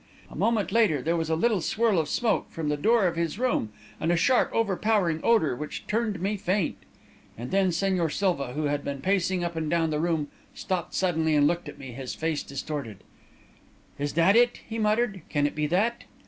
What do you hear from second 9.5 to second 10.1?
and down the